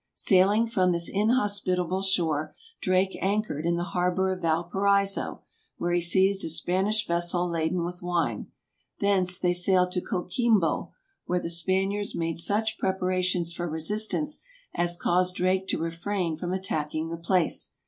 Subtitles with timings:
[0.15, 5.43] Sailing from this inhospitable shore, Drake anchored in the harbor of Valparaiso,
[5.77, 8.47] where he seized a Spanish vessel laden with wine.
[8.99, 10.91] Thence they sailed to Coquimbo,
[11.27, 14.39] where the Spaniards made such preparations for resistance
[14.73, 17.73] as caused Drake to refrain from attacking the place.